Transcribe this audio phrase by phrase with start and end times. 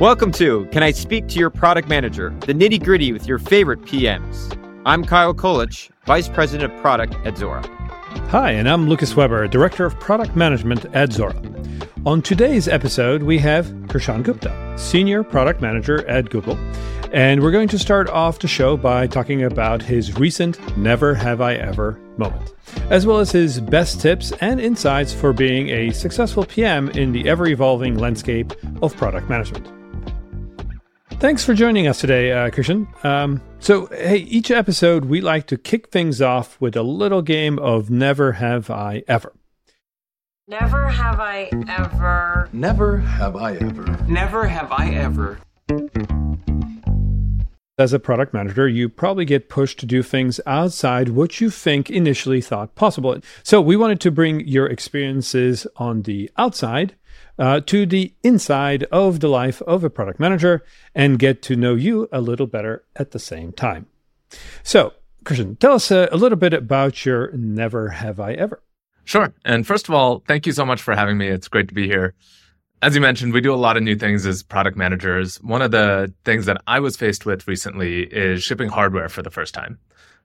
[0.00, 3.82] Welcome to Can I Speak to Your Product Manager, the nitty gritty with your favorite
[3.82, 4.56] PMs.
[4.86, 7.66] I'm Kyle Kolich, Vice President of Product at Zuora.
[8.30, 11.36] Hi, and I'm Lukasz Weber, Director of Product Management at Zuora.
[12.06, 16.58] On today's episode, we have Krishan Gupta, Senior Product Manager at Google.
[17.12, 21.42] And we're going to start off the show by talking about his recent Never Have
[21.42, 22.54] I Ever moment,
[22.88, 27.28] as well as his best tips and insights for being a successful PM in the
[27.28, 29.70] ever evolving landscape of product management.
[31.20, 32.86] Thanks for joining us today, uh, Krishan.
[33.04, 37.58] Um, so, hey, each episode we like to kick things off with a little game
[37.58, 39.34] of Never Have I Ever.
[40.48, 42.48] Never have I ever.
[42.54, 43.98] Never have I ever.
[44.08, 45.38] Never have I ever.
[47.76, 51.90] As a product manager, you probably get pushed to do things outside what you think
[51.90, 53.20] initially thought possible.
[53.42, 56.94] So, we wanted to bring your experiences on the outside
[57.40, 60.62] uh, to the inside of the life of a product manager
[60.94, 63.86] and get to know you a little better at the same time.
[64.62, 64.92] So,
[65.24, 68.62] Krishan, tell us a, a little bit about your Never Have I Ever.
[69.04, 69.32] Sure.
[69.44, 71.28] And first of all, thank you so much for having me.
[71.28, 72.14] It's great to be here.
[72.82, 75.36] As you mentioned, we do a lot of new things as product managers.
[75.42, 79.30] One of the things that I was faced with recently is shipping hardware for the
[79.30, 79.78] first time.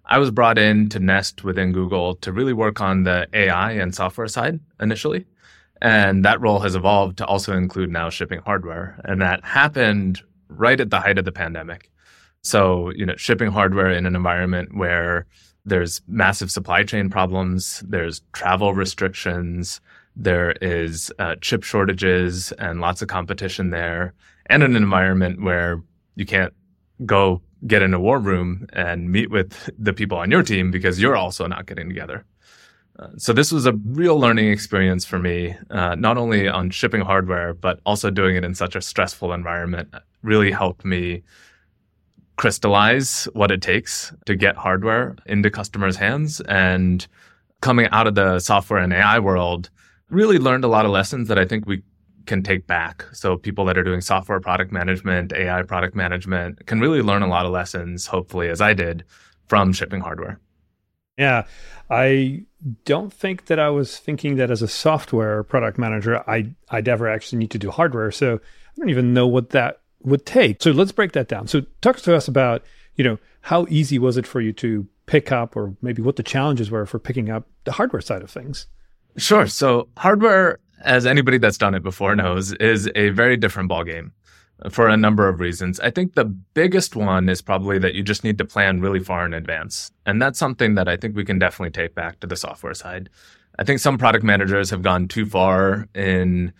[0.05, 3.95] I was brought in to Nest within Google to really work on the AI and
[3.95, 5.25] software side initially.
[5.81, 8.99] And that role has evolved to also include now shipping hardware.
[9.05, 11.91] And that happened right at the height of the pandemic.
[12.41, 15.25] So, you know, shipping hardware in an environment where
[15.65, 19.81] there's massive supply chain problems, there's travel restrictions,
[20.15, 24.13] there is uh, chip shortages and lots of competition there,
[24.45, 25.81] and an environment where
[26.15, 26.53] you can't
[27.05, 31.01] go get in a war room and meet with the people on your team because
[31.01, 32.23] you're also not getting together.
[32.97, 37.01] Uh, so this was a real learning experience for me, uh, not only on shipping
[37.01, 39.93] hardware, but also doing it in such a stressful environment
[40.23, 41.23] really helped me
[42.37, 46.41] crystallize what it takes to get hardware into customers' hands.
[46.41, 47.05] And
[47.61, 49.69] coming out of the software and AI world,
[50.09, 51.81] really learned a lot of lessons that I think we
[52.25, 53.05] can take back.
[53.13, 57.27] So people that are doing software product management, AI product management can really learn a
[57.27, 59.03] lot of lessons, hopefully, as I did
[59.47, 60.39] from shipping hardware.
[61.17, 61.45] Yeah.
[61.89, 62.43] I
[62.83, 67.07] don't think that I was thinking that as a software product manager, I, I'd ever
[67.07, 68.11] actually need to do hardware.
[68.11, 68.39] So I
[68.77, 70.61] don't even know what that would take.
[70.61, 71.47] So let's break that down.
[71.47, 72.63] So talk to us about,
[72.95, 76.23] you know, how easy was it for you to pick up or maybe what the
[76.23, 78.67] challenges were for picking up the hardware side of things?
[79.17, 79.47] Sure.
[79.47, 84.11] So hardware, as anybody that's done it before knows, is a very different ballgame
[84.69, 85.79] for a number of reasons.
[85.79, 89.25] I think the biggest one is probably that you just need to plan really far
[89.25, 89.91] in advance.
[90.05, 93.09] And that's something that I think we can definitely take back to the software side.
[93.59, 96.53] I think some product managers have gone too far in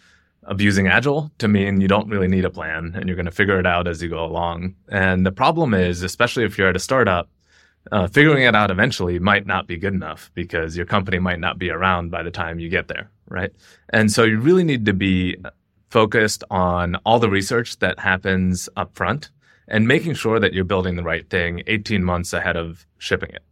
[0.43, 3.59] abusing agile to mean you don't really need a plan and you're going to figure
[3.59, 4.75] it out as you go along.
[4.89, 7.29] And the problem is, especially if you're at a startup,
[7.91, 11.59] uh, figuring it out eventually might not be good enough because your company might not
[11.59, 13.51] be around by the time you get there, right?
[13.89, 15.37] And so you really need to be
[15.95, 19.31] focused on all the research that happens up front
[19.69, 23.43] and making sure that you're building the right thing 18 months ahead of shipping it.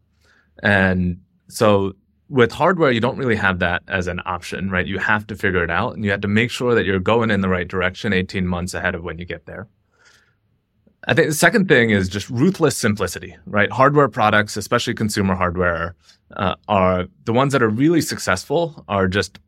[0.61, 1.93] And so
[2.27, 4.85] with hardware, you don't really have that as an option, right?
[4.85, 7.31] You have to figure it out and you have to make sure that you're going
[7.31, 9.69] in the right direction 18 months ahead of when you get there.
[11.07, 13.71] I think the second thing is just ruthless simplicity, right?
[13.71, 15.95] Hardware products, especially consumer hardware,
[16.35, 19.39] uh, are the ones that are really successful are just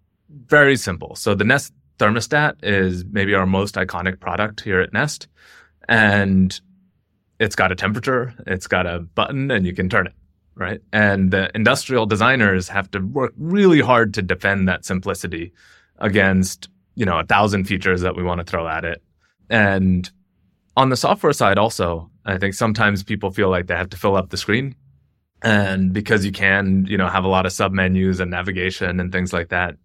[0.47, 1.17] very simple.
[1.17, 5.27] So the Nest thermostat is maybe our most iconic product here at Nest.
[5.87, 6.59] And
[7.39, 10.13] it's got a temperature, it's got a button, and you can turn it,
[10.55, 10.81] right?
[10.93, 15.53] And the industrial designers have to work really hard to defend that simplicity
[15.97, 19.03] against, you know, a thousand features that we want to throw at it.
[19.49, 20.09] And
[20.77, 24.15] on the software side, also, I think sometimes people feel like they have to fill
[24.15, 24.75] up the screen.
[25.41, 29.11] And because you can, you know, have a lot of sub menus and navigation and
[29.11, 29.75] things like that,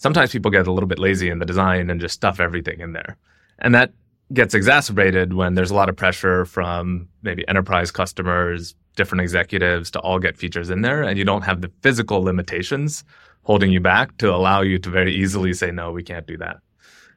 [0.00, 2.92] sometimes people get a little bit lazy in the design and just stuff everything in
[2.92, 3.16] there.
[3.58, 3.92] And that
[4.32, 10.00] gets exacerbated when there's a lot of pressure from maybe enterprise customers, different executives to
[10.00, 11.02] all get features in there.
[11.02, 13.04] And you don't have the physical limitations
[13.42, 16.58] holding you back to allow you to very easily say, no, we can't do that.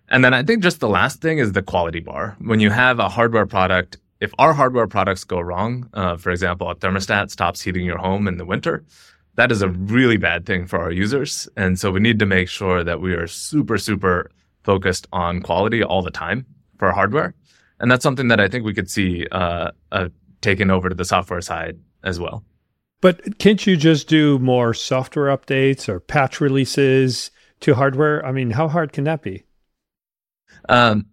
[0.09, 2.35] And then I think just the last thing is the quality bar.
[2.39, 6.69] When you have a hardware product, if our hardware products go wrong, uh, for example,
[6.69, 8.83] a thermostat stops heating your home in the winter,
[9.35, 11.49] that is a really bad thing for our users.
[11.57, 14.29] And so we need to make sure that we are super, super
[14.63, 16.45] focused on quality all the time
[16.77, 17.33] for hardware.
[17.79, 20.09] And that's something that I think we could see uh, uh,
[20.41, 22.43] taken over to the software side as well.
[23.01, 27.31] But can't you just do more software updates or patch releases
[27.61, 28.25] to hardware?
[28.25, 29.43] I mean, how hard can that be?
[30.69, 31.07] Um,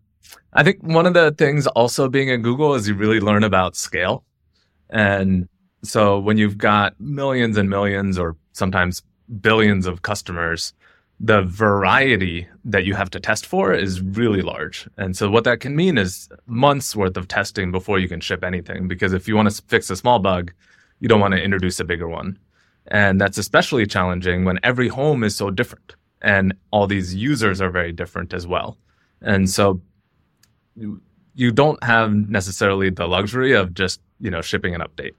[0.52, 3.74] I think one of the things also being at Google is you really learn about
[3.74, 4.24] scale.
[4.88, 5.48] And
[5.82, 9.02] so when you've got millions and millions or sometimes
[9.40, 10.72] billions of customers,
[11.18, 14.88] the variety that you have to test for is really large.
[14.96, 18.42] And so what that can mean is months worth of testing before you can ship
[18.42, 18.88] anything.
[18.88, 20.52] Because if you want to fix a small bug,
[21.00, 22.38] you don't want to introduce a bigger one.
[22.86, 27.70] And that's especially challenging when every home is so different and all these users are
[27.70, 28.78] very different as well.
[29.22, 29.80] And so
[30.74, 35.14] you, don't have necessarily the luxury of just, you know, shipping an update.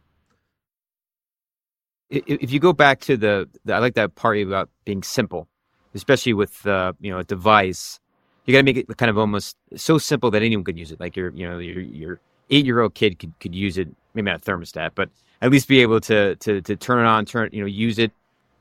[2.11, 5.47] If you go back to the, the I like that part about being simple,
[5.95, 7.99] especially with uh, you know a device.
[8.45, 10.99] You got to make it kind of almost so simple that anyone could use it.
[10.99, 12.19] Like your you know your your
[12.49, 13.87] eight year old kid could could use it.
[14.13, 15.09] Maybe not a thermostat, but
[15.41, 18.11] at least be able to to to turn it on, turn you know use it,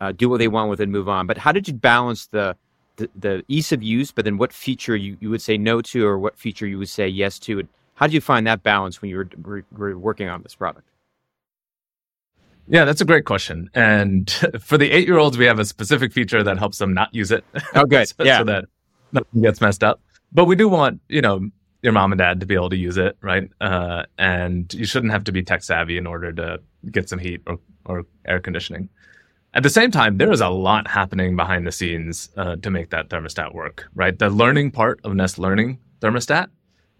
[0.00, 1.26] uh, do what they want with it, and move on.
[1.26, 2.56] But how did you balance the
[2.97, 6.06] the, the ease of use, but then what feature you, you would say no to,
[6.06, 7.67] or what feature you would say yes to?
[7.94, 10.87] How did you find that balance when you were, were, were working on this product?
[12.71, 13.69] Yeah, that's a great question.
[13.75, 14.31] And
[14.61, 17.31] for the eight year olds, we have a specific feature that helps them not use
[17.31, 17.45] it.
[17.75, 18.09] Oh, good.
[18.17, 18.39] so, yeah.
[18.39, 18.65] so that
[19.13, 20.01] nothing gets messed up.
[20.33, 21.51] But we do want, you know,
[21.83, 23.51] your mom and dad to be able to use it, right?
[23.61, 27.43] Uh, and you shouldn't have to be tech savvy in order to get some heat
[27.47, 28.89] or, or air conditioning.
[29.53, 32.91] At the same time, there is a lot happening behind the scenes uh, to make
[32.91, 34.17] that thermostat work, right?
[34.17, 36.49] The learning part of Nest Learning thermostat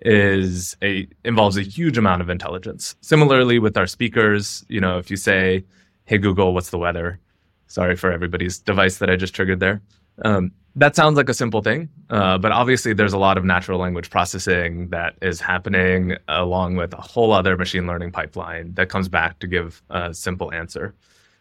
[0.03, 2.97] is a involves a huge amount of intelligence.
[3.01, 5.65] Similarly with our speakers, you know, if you say,
[6.05, 7.21] "Hey Google, what's the weather?"
[7.67, 9.81] Sorry for everybody's device that I just triggered there.
[10.25, 13.79] Um, that sounds like a simple thing, uh, but obviously there's a lot of natural
[13.79, 19.09] language processing that is happening along with a whole other machine learning pipeline that comes
[19.09, 20.95] back to give a simple answer.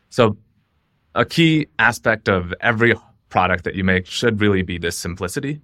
[0.09, 0.37] So,
[1.15, 2.95] a key aspect of every
[3.29, 5.61] product that you make should really be this simplicity.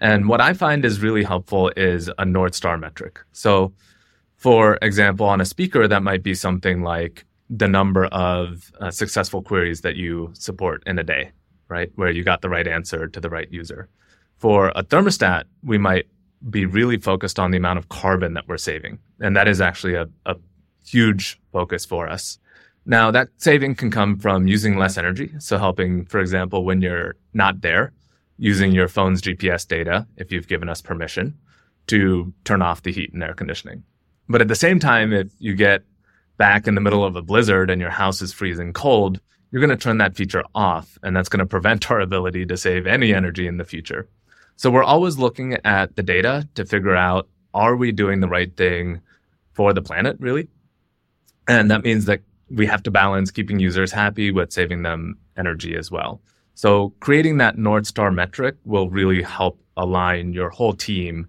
[0.00, 3.20] And what I find is really helpful is a North Star metric.
[3.32, 3.72] So,
[4.36, 9.42] for example, on a speaker, that might be something like the number of uh, successful
[9.42, 11.32] queries that you support in a day,
[11.68, 11.90] right?
[11.96, 13.88] Where you got the right answer to the right user.
[14.36, 16.06] For a thermostat, we might
[16.50, 19.00] be really focused on the amount of carbon that we're saving.
[19.20, 20.36] And that is actually a, a
[20.84, 22.38] huge focus for us.
[22.86, 25.32] Now, that saving can come from using less energy.
[25.40, 27.92] So, helping, for example, when you're not there,
[28.38, 31.36] using your phone's GPS data, if you've given us permission,
[31.88, 33.82] to turn off the heat and air conditioning.
[34.28, 35.82] But at the same time, if you get
[36.36, 39.20] back in the middle of a blizzard and your house is freezing cold,
[39.50, 42.56] you're going to turn that feature off, and that's going to prevent our ability to
[42.56, 44.08] save any energy in the future.
[44.56, 48.54] So we're always looking at the data to figure out are we doing the right
[48.56, 49.00] thing
[49.52, 50.48] for the planet, really?
[51.48, 52.20] And that means that
[52.50, 56.20] we have to balance keeping users happy with saving them energy as well.
[56.58, 61.28] So creating that North Star metric will really help align your whole team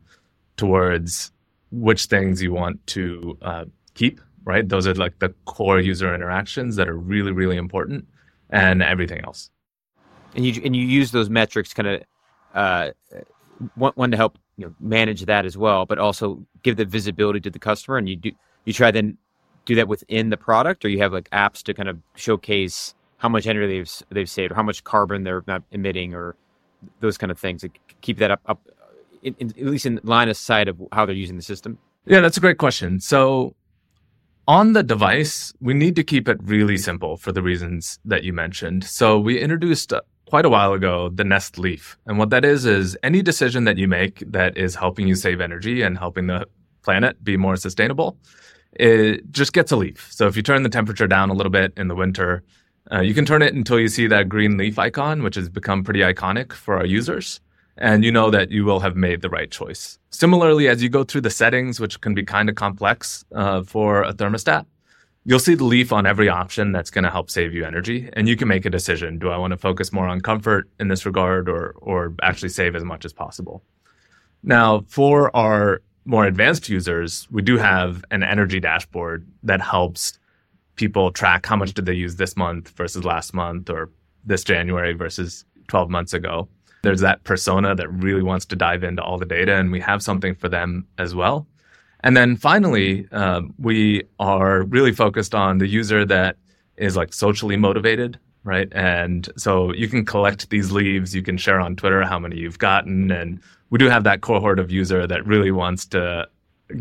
[0.58, 1.32] towards
[1.70, 4.68] which things you want to uh, keep, right?
[4.68, 8.08] Those are like the core user interactions that are really, really important
[8.50, 9.52] and everything else.
[10.34, 12.02] And you, and you use those metrics kind of,
[12.56, 12.90] uh,
[13.76, 17.40] one, one to help you know, manage that as well, but also give the visibility
[17.42, 17.98] to the customer.
[17.98, 18.32] And you do,
[18.66, 19.16] you try then
[19.66, 23.30] do that within the product or you have like apps to kind of showcase how
[23.30, 26.36] much energy they've they've saved, or how much carbon they're not emitting, or
[27.00, 27.62] those kind of things.
[27.62, 27.70] To
[28.02, 28.60] keep that up, up
[29.22, 31.78] in, in, at least in line of sight of how they're using the system.
[32.06, 33.00] Yeah, that's a great question.
[33.00, 33.56] So
[34.48, 38.34] on the device, we need to keep it really simple for the reasons that you
[38.34, 38.84] mentioned.
[38.84, 41.98] So we introduced uh, quite a while ago the Nest Leaf.
[42.08, 45.40] And what that is, is any decision that you make that is helping you save
[45.40, 46.48] energy and helping the
[46.82, 48.18] planet be more sustainable,
[48.74, 50.08] it just gets a leaf.
[50.12, 52.44] So if you turn the temperature down a little bit in the winter,
[52.92, 55.84] uh, you can turn it until you see that green leaf icon, which has become
[55.84, 57.40] pretty iconic for our users.
[57.78, 60.00] And you know that you will have made the right choice.
[60.10, 64.04] Similarly, as you go through the settings, which can be kind of complex uh, for
[64.04, 64.66] a thermostat,
[65.24, 68.10] you'll see the leaf on every option that's going to help save you energy.
[68.14, 69.18] And you can make a decision.
[69.18, 72.76] Do I want to focus more on comfort in this regard or, or actually save
[72.76, 73.64] as much as possible?
[74.44, 80.20] Now, for our more advanced users, we do have an energy dashboard that helps
[80.80, 83.90] people track how much did they use this month versus last month or
[84.24, 86.48] this January versus 12 months ago.
[86.84, 90.02] There's that persona that really wants to dive into all the data, and we have
[90.02, 91.46] something for them as well.
[92.00, 96.38] And then finally, uh, we are really focused on the user that
[96.78, 98.70] is like socially motivated, right?
[98.72, 102.60] And so you can collect these leaves, you can share on Twitter how many you've
[102.60, 103.12] gotten.
[103.12, 106.30] And we do have that cohort of user that really wants to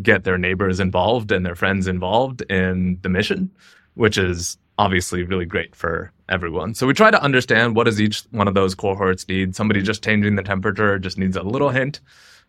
[0.02, 3.50] get their neighbors involved and their friends involved in the mission
[3.98, 6.74] which is obviously really great for everyone.
[6.74, 9.56] So we try to understand what does each one of those cohorts need.
[9.56, 12.00] Somebody just changing the temperature just needs a little hint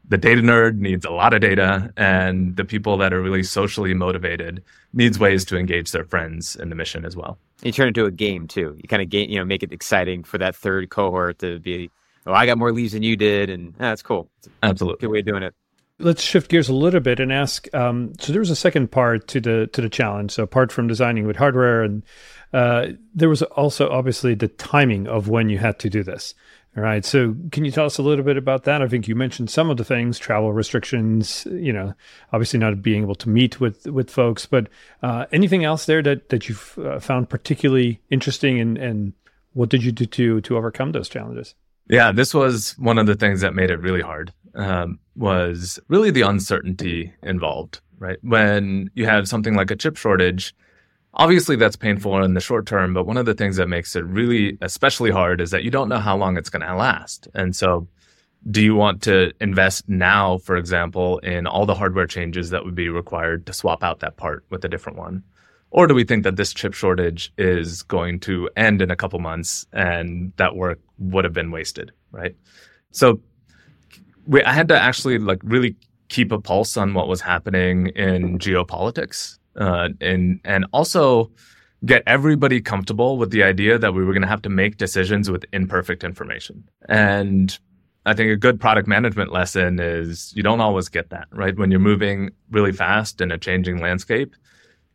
[0.08, 3.94] the data nerd needs a lot of data, and the people that are really socially
[3.94, 4.63] motivated
[4.94, 7.38] needs ways to engage their friends in the mission as well.
[7.62, 8.75] You turn it into a game too.
[8.82, 11.91] You kind of game, you know, make it exciting for that third cohort to be,
[12.25, 14.29] oh, I got more leaves than you did, and ah, that's cool.
[14.63, 15.01] Absolutely.
[15.01, 15.53] good way of doing it.
[16.00, 17.74] Let's shift gears a little bit and ask.
[17.74, 20.32] Um, so there was a second part to the to the challenge.
[20.32, 22.03] So apart from designing with hardware, and
[22.53, 26.34] uh, there was also obviously the timing of when you had to do this.
[26.77, 27.03] All right.
[27.03, 28.82] So can you tell us a little bit about that?
[28.82, 31.46] I think you mentioned some of the things, travel restrictions.
[31.50, 31.94] You know,
[32.32, 34.68] obviously not being able to meet with with folks, but
[35.01, 39.13] uh, anything else there that that you've uh, found particularly interesting, and and
[39.53, 41.56] what did you do to to overcome those challenges?
[41.89, 44.31] Yeah, this was one of the things that made it really hard.
[44.55, 48.17] Um, was really the uncertainty involved, right?
[48.22, 50.55] When you have something like a chip shortage,
[51.13, 54.05] obviously that's painful in the short term, but one of the things that makes it
[54.05, 57.27] really especially hard is that you don't know how long it's going to last.
[57.34, 57.88] And so,
[58.50, 62.75] do you want to invest now, for example, in all the hardware changes that would
[62.75, 65.24] be required to swap out that part with a different one?
[65.71, 69.19] Or do we think that this chip shortage is going to end in a couple
[69.19, 72.35] months and that work would have been wasted, right?
[72.91, 73.21] So
[74.25, 75.75] we, I had to actually like really
[76.07, 81.31] keep a pulse on what was happening in geopolitics, uh, and and also
[81.85, 85.29] get everybody comfortable with the idea that we were going to have to make decisions
[85.31, 86.67] with imperfect information.
[86.89, 87.57] And
[88.05, 91.57] I think a good product management lesson is you don't always get that, right?
[91.57, 94.35] When you're moving really fast in a changing landscape,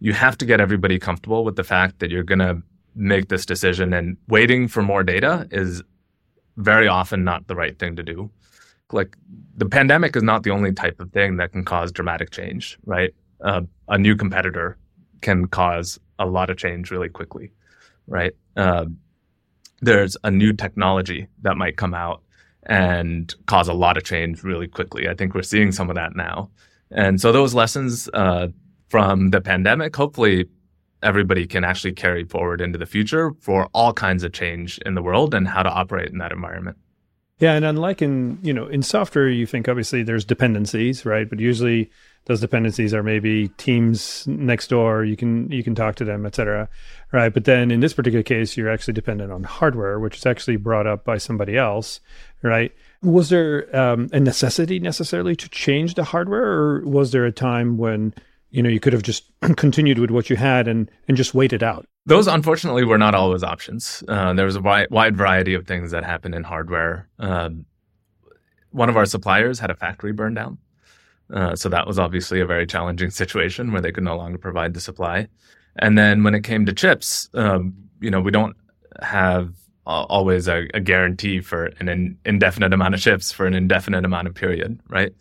[0.01, 2.63] you have to get everybody comfortable with the fact that you're going to
[2.95, 5.83] make this decision and waiting for more data is
[6.57, 8.31] very often not the right thing to do
[8.93, 9.17] like
[9.57, 13.15] the pandemic is not the only type of thing that can cause dramatic change, right?
[13.41, 14.79] Uh, a new competitor
[15.21, 17.51] can cause a lot of change really quickly,
[18.07, 18.33] right?
[18.57, 18.87] Uh,
[19.81, 22.23] there's a new technology that might come out
[22.65, 25.09] and cause a lot of change really quickly.
[25.09, 26.51] I think we're seeing some of that now.
[26.91, 28.49] And so those lessons uh,
[28.89, 30.47] from the pandemic, hopefully
[31.03, 35.03] everybody can actually carry forward into the future for all kinds of change in the
[35.03, 36.79] world and how to operate in that environment.
[37.39, 41.29] Yeah, and unlike in you know in software, you think obviously there's dependencies, right?
[41.29, 41.91] But usually
[42.27, 45.05] those dependencies are maybe teams next door.
[45.05, 46.69] You can you can talk to them, etc.
[47.13, 47.35] Right?
[47.35, 50.87] But then in this particular case, you're actually dependent on hardware, which is actually brought
[50.87, 52.01] up by somebody else,
[52.43, 52.73] right?
[53.03, 57.77] Was there um, a necessity necessarily to change the hardware, or was there a time
[57.77, 58.15] when
[58.55, 59.25] you know you could have just
[59.57, 61.87] continued with what you had and and just waited out?
[62.07, 64.05] Those, unfortunately, were not always options.
[64.07, 67.09] Uh, there was a wide, wide, variety of things that happened in hardware.
[67.19, 67.65] Um,
[68.71, 70.59] one of our suppliers had a factory burn down.
[71.33, 74.75] Uh, so that was obviously a very challenging situation where they could no longer provide
[74.75, 75.27] the supply.
[75.77, 78.57] And then when it came to chips, um, you know, we don't
[79.03, 79.55] have
[79.87, 84.27] always a, a, guarantee for an in, indefinite amount of chips for an indefinite amount
[84.27, 85.13] of period, right?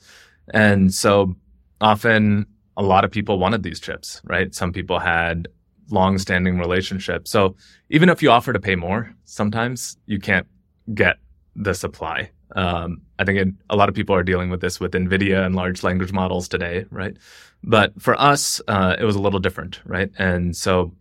[0.53, 1.35] And so
[1.81, 2.45] often
[2.77, 4.53] a lot of people wanted these chips, right?
[4.53, 5.47] Some people had
[5.89, 7.27] long-standing relationship.
[7.27, 7.55] So
[7.89, 10.47] even if you offer to pay more, sometimes you can't
[10.93, 11.17] get
[11.55, 12.31] the supply.
[12.55, 15.55] Um, I think it, a lot of people are dealing with this with NVIDIA and
[15.55, 17.17] large language models today, right?
[17.63, 20.11] But for us, uh, it was a little different, right?
[20.17, 20.93] And so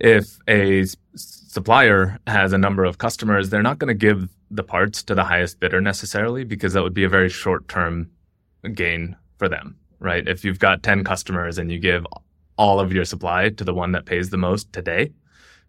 [0.00, 5.02] if a supplier has a number of customers, they're not going to give the parts
[5.04, 8.10] to the highest bidder necessarily because that would be a very short-term
[8.74, 10.26] gain for them, right?
[10.26, 12.06] If you've got 10 customers and you give
[12.56, 15.12] all of your supply to the one that pays the most today,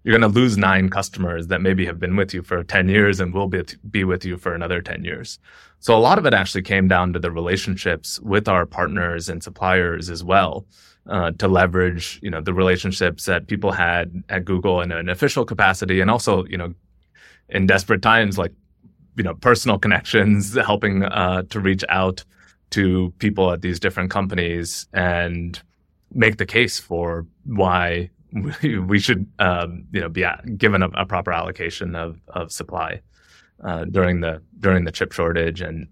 [0.04, 3.20] you're going to lose nine customers that maybe have been with you for 10 years
[3.20, 5.40] and will be, be with you for another 10 years.
[5.80, 9.44] So a lot of it actually came down to the relationships with our partners and
[9.44, 10.66] suppliers as well.
[11.08, 15.44] Uh, to leverage, you know, the relationships that people had at Google in an official
[15.44, 16.72] capacity, and also, you know,
[17.48, 18.52] in desperate times, like,
[19.16, 22.24] you know, personal connections, helping uh, to reach out
[22.72, 25.62] to people at these different companies and
[26.14, 28.10] make the case for why
[28.86, 30.26] we should um, you know be
[30.58, 33.02] given a, a, proper allocation of of supply
[33.64, 35.88] uh, during the during the chip shortage and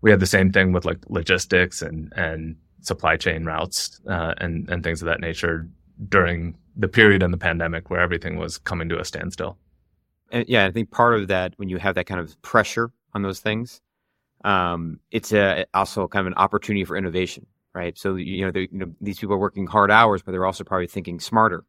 [0.00, 4.68] we had the same thing with like logistics and and supply chain routes uh, and
[4.70, 5.68] and things of that nature
[6.08, 9.58] during the period in the pandemic where everything was coming to a standstill.
[10.32, 13.22] And yeah, I think part of that when you have that kind of pressure on
[13.22, 13.80] those things,
[14.44, 17.96] um, it's a, also kind of an opportunity for innovation right?
[17.96, 20.86] So you know, you know, these people are working hard hours, but they're also probably
[20.86, 21.64] thinking smarter.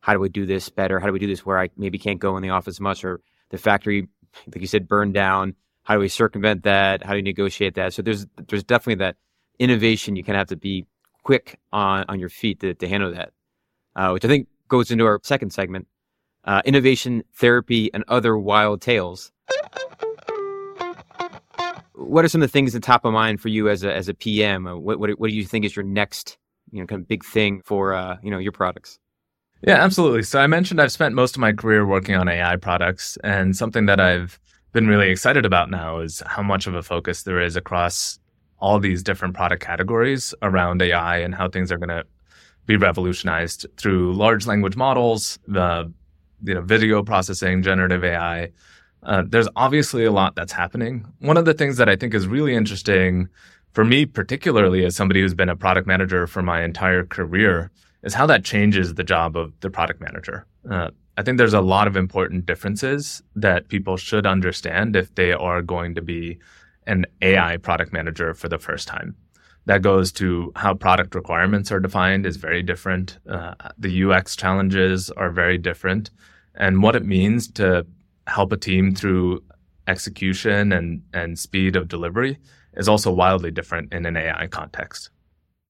[0.00, 1.00] How do we do this better?
[1.00, 3.20] How do we do this where I maybe can't go in the office much, or
[3.50, 4.08] the factory,
[4.46, 5.54] like you said, burned down?
[5.84, 7.02] How do we circumvent that?
[7.04, 7.94] How do we negotiate that?
[7.94, 9.16] So there's there's definitely that
[9.58, 10.16] innovation.
[10.16, 10.86] You kind of have to be
[11.22, 13.32] quick on on your feet to, to handle that,
[13.96, 15.86] uh, which I think goes into our second segment:
[16.44, 19.30] uh, innovation, therapy, and other wild tales.
[21.94, 24.08] What are some of the things that top of mind for you as a as
[24.08, 24.66] a PM?
[24.66, 26.38] Uh, what what, what do you think is your next
[26.70, 28.98] you know kind of big thing for uh, you know your products?
[29.66, 30.24] Yeah, absolutely.
[30.24, 33.86] So I mentioned I've spent most of my career working on AI products, and something
[33.86, 34.38] that I've
[34.72, 38.18] been really excited about now is how much of a focus there is across
[38.58, 42.04] all these different product categories around AI and how things are going to
[42.66, 45.92] be revolutionized through large language models, the
[46.42, 48.50] you know video processing, generative AI.
[49.04, 51.06] Uh, there's obviously a lot that's happening.
[51.20, 53.28] One of the things that I think is really interesting
[53.72, 57.70] for me, particularly as somebody who's been a product manager for my entire career,
[58.02, 60.46] is how that changes the job of the product manager.
[60.70, 65.32] Uh, I think there's a lot of important differences that people should understand if they
[65.32, 66.38] are going to be
[66.86, 69.16] an AI product manager for the first time.
[69.66, 73.18] That goes to how product requirements are defined is very different.
[73.28, 76.10] Uh, the UX challenges are very different,
[76.54, 77.86] and what it means to
[78.26, 79.42] help a team through
[79.86, 82.38] execution and and speed of delivery
[82.74, 85.10] is also wildly different in an AI context.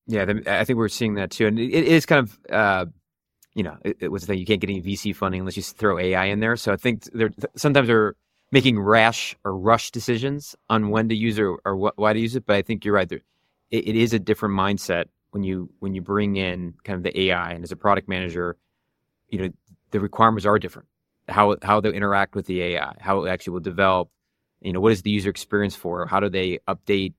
[0.06, 2.38] Yeah, I think we're seeing that too, and it is kind of.
[2.50, 2.86] Uh,
[3.56, 5.62] you know, it, it was the thing you can't get any VC funding unless you
[5.62, 6.56] throw AI in there.
[6.56, 8.16] So I think there sometimes they're
[8.50, 12.46] making rash or rush decisions on when to use or, or why to use it.
[12.46, 13.10] But I think you're right.
[13.10, 13.22] It,
[13.70, 17.52] it is a different mindset when you when you bring in kind of the AI
[17.52, 18.56] and as a product manager,
[19.28, 19.48] you know,
[19.90, 20.88] the requirements are different.
[21.28, 24.10] How how they interact with the AI, how it actually will develop.
[24.60, 26.06] You know, what is the user experience for?
[26.06, 27.14] How do they update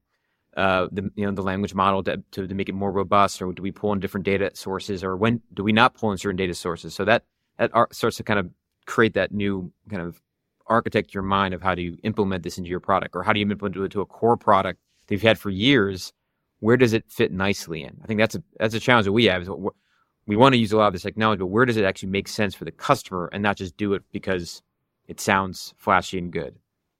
[0.57, 3.51] uh, the you know the language model to, to, to make it more robust, or
[3.51, 6.38] do we pull in different data sources, or when do we not pull in certain
[6.38, 6.93] data sources?
[6.93, 7.24] So that
[7.57, 8.50] that starts to kind of
[8.85, 10.21] create that new kind of
[10.67, 13.39] architect your mind of how do you implement this into your product, or how do
[13.39, 16.13] you implement it to a core product that you've had for years
[16.59, 17.97] where does it fit nicely in?
[18.03, 19.41] I think that's a that's a challenge that we have.
[19.41, 19.50] Is
[20.27, 22.27] we want to use a lot of this technology, but where does it actually make
[22.27, 24.62] sense for the customer and not just do it because
[25.08, 26.55] it sounds flashy and good?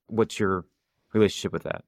[0.08, 0.66] What's your
[1.14, 1.84] relationship with that?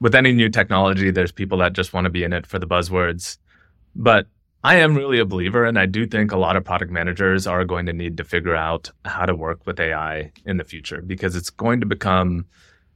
[0.00, 2.66] With any new technology, there's people that just want to be in it for the
[2.66, 3.38] buzzwords.
[3.94, 4.26] But
[4.64, 7.64] I am really a believer, and I do think a lot of product managers are
[7.64, 11.34] going to need to figure out how to work with AI in the future because
[11.34, 12.46] it's going to become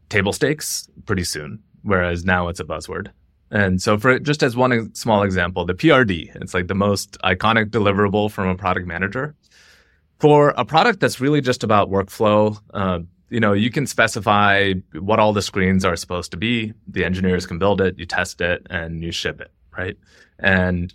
[0.09, 3.09] table stakes pretty soon, whereas now it's a buzzword.
[3.50, 7.70] And so, for just as one small example, the PRD, it's like the most iconic
[7.70, 9.35] deliverable from a product manager.
[10.18, 15.18] For a product that's really just about workflow, uh, you know, you can specify what
[15.18, 16.72] all the screens are supposed to be.
[16.88, 19.96] The engineers can build it, you test it, and you ship it, right?
[20.38, 20.92] And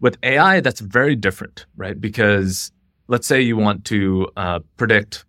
[0.00, 1.98] with AI, that's very different, right?
[1.98, 2.72] Because
[3.08, 5.24] let's say you want to uh, predict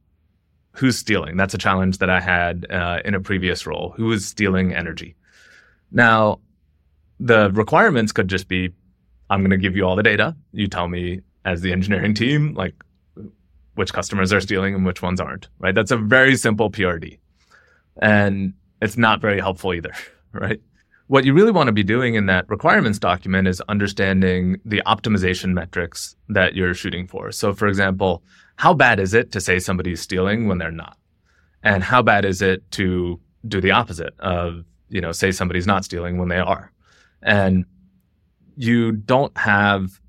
[0.73, 1.38] who's stealing.
[1.38, 3.93] That's a challenge that I had uh, in a previous role.
[3.95, 5.15] Who is stealing energy?
[5.91, 6.39] Now,
[7.19, 8.73] the requirements could just be
[9.30, 10.36] I'm going to give you all the data.
[10.51, 12.75] You tell me as the engineering team, like
[13.75, 15.75] which customers are stealing and which ones aren't, right?
[15.75, 17.19] That's a very simple PRD.
[18.01, 19.93] And it's not very helpful either,
[20.32, 20.62] right?
[21.08, 25.54] What you really want to be doing in that requirements document is understanding the optimization
[25.54, 27.32] metrics that you're shooting for.
[27.32, 28.23] So, for example,
[28.56, 30.97] how bad is it to say somebody's stealing when they're not?
[31.62, 35.86] And how bad is it to do the opposite of, you know, say somebody's not
[35.86, 36.71] stealing when they are?
[37.25, 37.65] And
[38.55, 39.99] you don't have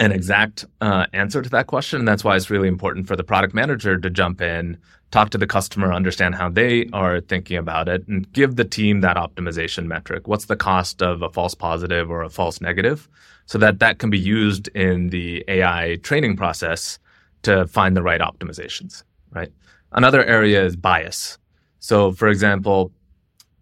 [0.00, 2.00] an exact uh, answer to that question.
[2.00, 4.76] And that's why it's really important for the product manager to jump in,
[5.12, 9.02] talk to the customer, understand how they are thinking about it, and give the team
[9.02, 10.26] that optimization metric.
[10.26, 13.08] What's the cost of a false positive or a false negative?
[13.46, 16.98] So that that can be used in the AI training process
[17.42, 19.52] to find the right optimizations, right?
[19.92, 21.38] Another area is bias.
[21.78, 22.90] So, for example,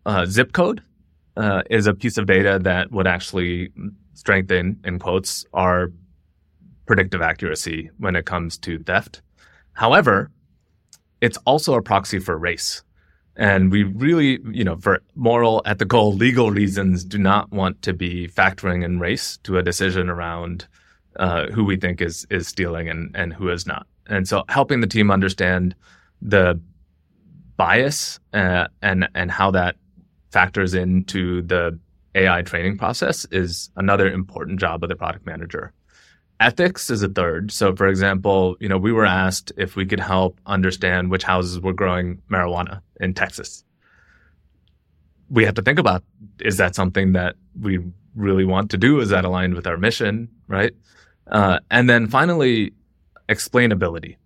[0.07, 0.83] uh, zip code
[1.37, 3.71] uh, is a piece of data that would actually
[4.15, 5.91] strengthen, in quotes, our
[6.87, 9.23] predictive accuracy when it comes to theft.
[9.75, 10.31] However,
[11.21, 12.83] it's also a proxy for race.
[13.37, 18.29] And we really, you know, for moral, ethical, legal reasons, do not want to be
[18.29, 20.67] factoring in race to a decision around
[21.17, 23.87] uh, who we think is is stealing and and who is not.
[24.07, 25.75] And so, helping the team understand
[26.21, 26.61] the
[27.57, 29.77] bias uh, and and how that
[30.33, 31.79] factors into the
[32.15, 35.73] AI training process is another important job of the product manager.
[36.41, 37.53] Ethics is a third.
[37.53, 41.61] So, for example, you know, we were asked if we could help understand which houses
[41.61, 43.63] were growing marijuana in Texas.
[45.31, 46.03] We have to think about
[46.41, 47.79] is that something that we
[48.15, 49.01] really want to do?
[49.01, 50.73] Is that aligned with our mission, right?
[51.29, 52.73] Uh, and then finally,
[53.29, 54.17] explainability.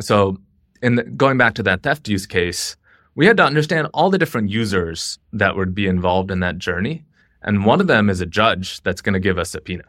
[0.00, 0.38] So,
[0.80, 2.76] in the, going back to that theft use case,
[3.14, 7.04] we had to understand all the different users that would be involved in that journey.
[7.42, 9.84] And one of them is a judge that's going to give us a subpoena.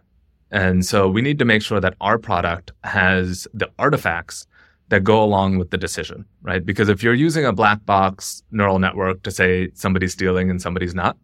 [0.52, 4.46] And so we need to make sure that our product has the artifacts
[4.90, 6.64] that go along with the decision, right?
[6.64, 10.94] Because if you're using a black box neural network to say somebody's stealing and somebody's
[10.94, 11.18] not,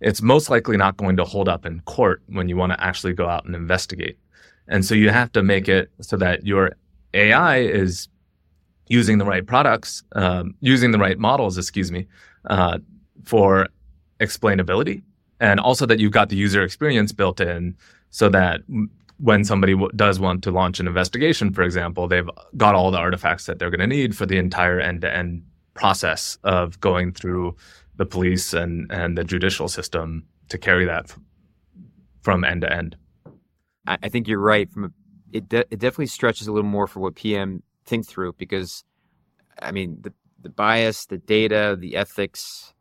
[0.00, 3.12] it's most likely not going to hold up in court when you want to actually
[3.14, 4.18] go out and investigate.
[4.68, 6.72] And so you have to make it so that your
[7.14, 8.08] AI is
[8.90, 12.06] using the right products, um, using the right models, excuse me,
[12.50, 12.76] uh,
[13.24, 13.68] for
[14.18, 15.02] explainability.
[15.38, 17.76] And also that you've got the user experience built in
[18.10, 18.60] so that
[19.18, 22.98] when somebody w- does want to launch an investigation, for example, they've got all the
[22.98, 27.12] artifacts that they're going to need for the entire end to end process of going
[27.12, 27.54] through
[27.96, 31.18] the police and, and the judicial system to carry that f-
[32.22, 32.96] from end to end.
[33.86, 34.68] I, I think you're right.
[34.70, 34.90] From a,
[35.32, 38.84] it, de- it definitely stretches a little more for what PM think through because,
[39.60, 42.72] I mean, the the bias, the data, the ethics,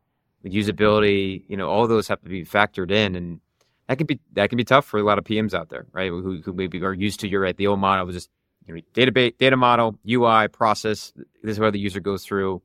[0.43, 3.41] the usability, you know, all those have to be factored in, and
[3.88, 6.10] that can be that can be tough for a lot of PMs out there, right?
[6.10, 7.58] Who, who maybe are used to your right.
[7.58, 8.30] The old model was just
[8.65, 11.12] you know, database, data model, UI, process.
[11.43, 12.62] This is where the user goes through,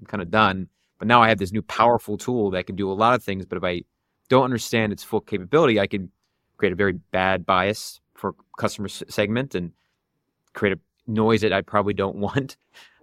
[0.00, 0.68] I'm kind of done.
[0.98, 3.46] But now I have this new powerful tool that can do a lot of things.
[3.46, 3.82] But if I
[4.28, 6.10] don't understand its full capability, I can
[6.56, 9.72] create a very bad bias for customer segment and
[10.52, 12.56] create a noise that I probably don't want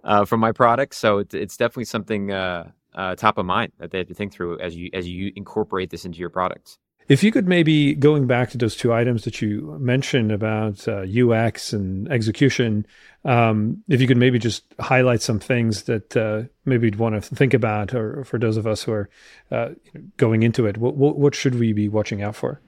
[0.04, 0.94] uh, from my product.
[0.94, 4.32] So it's, it's definitely something uh, uh, top of mind that they have to think
[4.32, 6.78] through as you as you incorporate this into your products.
[7.08, 11.06] If you could maybe going back to those two items that you mentioned about uh,
[11.08, 12.86] UX and execution,
[13.24, 17.34] um, if you could maybe just highlight some things that uh, maybe you'd want to
[17.34, 19.08] think about, or for those of us who are
[19.50, 19.70] uh,
[20.18, 22.60] going into it, what, what should we be watching out for?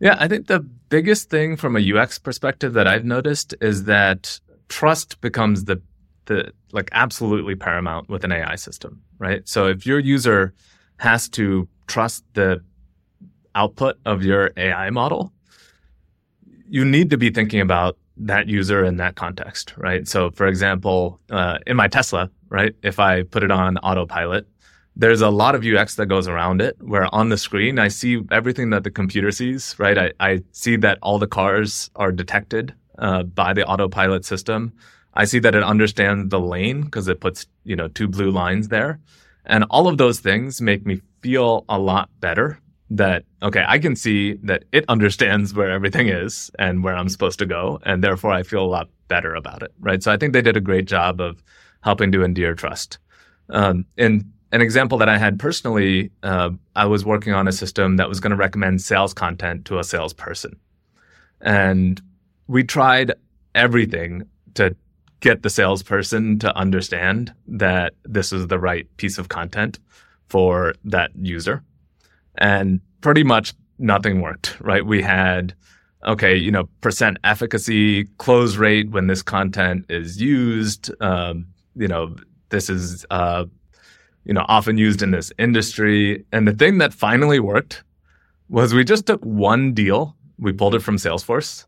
[0.00, 4.40] Yeah, I think the biggest thing from a UX perspective that I've noticed is that
[4.68, 5.80] trust becomes the
[6.26, 9.48] the like absolutely paramount with an AI system, right?
[9.48, 10.54] So if your user
[10.98, 12.62] has to trust the
[13.54, 15.32] output of your AI model,
[16.68, 20.06] you need to be thinking about that user in that context, right?
[20.06, 24.46] So, for example, uh, in my Tesla, right, if I put it on autopilot,
[24.96, 28.22] there's a lot of UX that goes around it where on the screen I see
[28.30, 29.96] everything that the computer sees, right?
[29.96, 34.72] I, I see that all the cars are detected uh, by the autopilot system.
[35.14, 38.68] I see that it understands the lane because it puts, you know, two blue lines
[38.68, 39.00] there.
[39.46, 43.94] And all of those things make me feel a lot better that okay i can
[43.94, 48.32] see that it understands where everything is and where i'm supposed to go and therefore
[48.32, 50.86] i feel a lot better about it right so i think they did a great
[50.86, 51.42] job of
[51.82, 52.98] helping to endear trust
[53.50, 57.96] um, and an example that i had personally uh, i was working on a system
[57.96, 60.58] that was going to recommend sales content to a salesperson
[61.40, 62.00] and
[62.46, 63.12] we tried
[63.54, 64.22] everything
[64.54, 64.74] to
[65.20, 69.78] get the salesperson to understand that this is the right piece of content
[70.28, 71.62] for that user
[72.38, 74.84] and pretty much nothing worked, right?
[74.84, 75.54] We had,
[76.06, 80.90] okay, you know, percent efficacy, close rate when this content is used.
[81.00, 82.16] Um, you know,
[82.50, 83.46] this is, uh,
[84.24, 86.24] you know, often used in this industry.
[86.32, 87.82] And the thing that finally worked
[88.48, 91.66] was we just took one deal, we pulled it from Salesforce,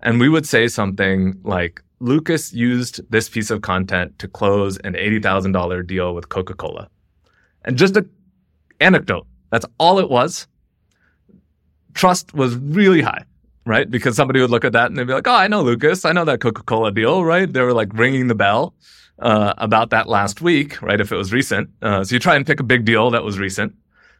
[0.00, 4.94] and we would say something like, Lucas used this piece of content to close an
[4.94, 6.88] $80,000 deal with Coca Cola.
[7.64, 8.10] And just an
[8.80, 10.48] anecdote that's all it was.
[11.94, 13.24] Trust was really high,
[13.66, 13.88] right?
[13.88, 16.06] Because somebody would look at that and they'd be like, oh, I know Lucas.
[16.06, 17.52] I know that Coca Cola deal, right?
[17.52, 18.74] They were like ringing the bell
[19.22, 21.00] uh, about that last week, right?
[21.00, 21.70] If it was recent.
[21.80, 23.74] Uh, so you try and pick a big deal that was recent,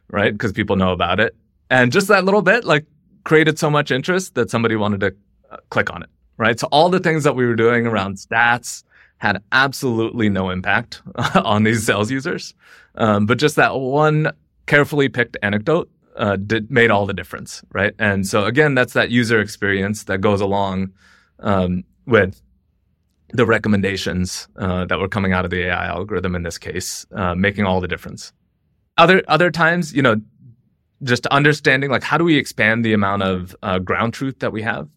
[0.09, 0.31] right?
[0.33, 1.35] Because people know about it.
[1.69, 2.85] And just that little bit, like,
[3.25, 5.15] created so much interest that somebody wanted to
[5.51, 6.59] uh, click on it, right?
[6.59, 8.83] So all the things that we were doing around stats
[9.17, 11.01] had absolutely no impact
[11.35, 12.53] on these sales users.
[12.95, 14.31] Um, but just that one
[14.67, 17.93] carefully picked anecdote uh, did, made all the difference, right?
[17.99, 20.93] And so again, that's that user experience that goes along
[21.39, 22.41] um, with
[23.33, 27.35] the recommendations uh, that were coming out of the AI algorithm in this case, uh,
[27.35, 28.31] making all the difference.
[28.97, 30.15] Other other times, you know,
[31.03, 34.61] just understanding like how do we expand the amount of uh, ground truth that we
[34.61, 34.87] have.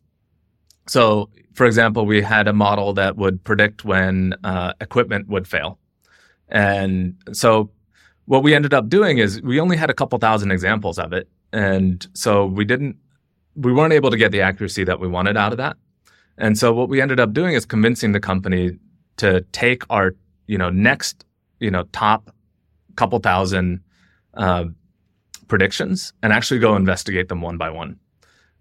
[0.87, 5.79] So, for example, we had a model that would predict when uh, equipment would fail,
[6.49, 7.70] and so
[8.27, 11.29] what we ended up doing is we only had a couple thousand examples of it.
[11.53, 12.96] And so we didn't,
[13.55, 15.77] we weren't able to get the accuracy that we wanted out of that.
[16.38, 18.79] And so what we ended up doing is convincing the company
[19.16, 20.14] to take our,
[20.46, 21.25] you know, next,
[21.61, 22.31] you know, top
[22.96, 23.81] couple thousand
[24.35, 24.64] uh,
[25.49, 27.99] predictions and actually go investigate them one by one.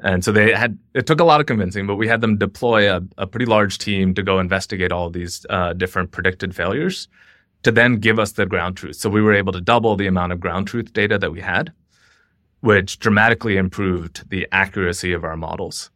[0.02, 2.94] And so they had, it took a lot of convincing, but we had them deploy
[2.94, 7.08] a, a pretty large team to go investigate all these uh, different predicted failures
[7.64, 8.98] to then give us the ground truth.
[8.98, 11.72] So we were able to double the amount of ground truth data that we had,
[12.60, 15.90] which dramatically improved the accuracy of our models.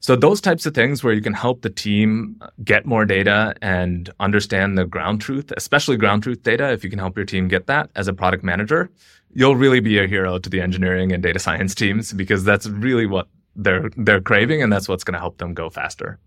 [0.00, 4.10] So those types of things where you can help the team get more data and
[4.20, 7.66] understand the ground truth, especially ground truth data, if you can help your team get
[7.66, 8.90] that as a product manager,
[9.32, 13.06] you'll really be a hero to the engineering and data science teams because that's really
[13.06, 16.18] what they're they're craving and that's what's going to help them go faster.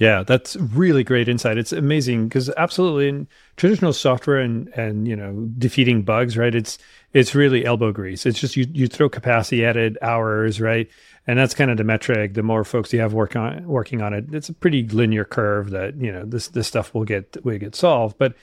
[0.00, 1.58] Yeah, that's really great insight.
[1.58, 6.54] It's amazing because absolutely in traditional software and and you know defeating bugs, right?
[6.54, 6.78] It's
[7.12, 8.24] it's really elbow grease.
[8.24, 10.88] It's just you you throw capacity at it, hours, right?
[11.26, 12.34] And that's kind of the metric.
[12.34, 15.70] The more folks you have work on working on it, it's a pretty linear curve
[15.70, 18.18] that you know this this stuff will get will get solved.
[18.18, 18.34] But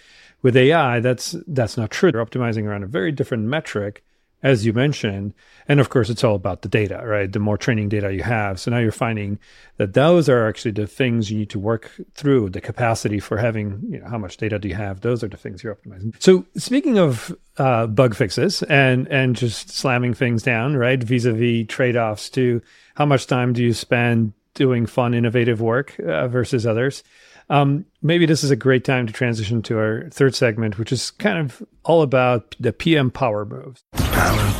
[0.41, 2.11] with AI, that's that's not true.
[2.11, 4.03] They're optimizing around a very different metric
[4.43, 5.33] as you mentioned.
[5.67, 7.31] And of course, it's all about the data, right?
[7.31, 8.59] The more training data you have.
[8.59, 9.39] So now you're finding
[9.77, 13.81] that those are actually the things you need to work through the capacity for having,
[13.89, 15.01] you know, how much data do you have?
[15.01, 16.21] Those are the things you're optimizing.
[16.21, 21.01] So speaking of uh, bug fixes and, and just slamming things down, right?
[21.01, 22.61] Vis a vis trade offs to
[22.95, 27.03] how much time do you spend doing fun, innovative work uh, versus others?
[27.49, 31.11] Um, maybe this is a great time to transition to our third segment, which is
[31.11, 33.83] kind of all about the PM power moves.
[34.17, 34.51] Power.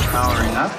[0.00, 0.72] Powering up.